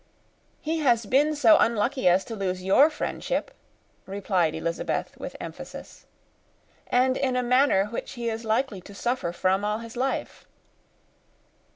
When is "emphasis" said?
5.39-6.07